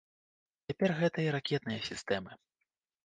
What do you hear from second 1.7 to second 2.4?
сістэмы.